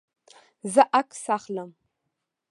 زه 0.73 0.81
عکس 0.99 1.23
اخلم 1.37 1.69